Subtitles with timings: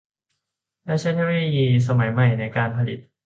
[0.85, 2.99] และใช้เทคโนโลยีสมัยใหม่ในการผลิต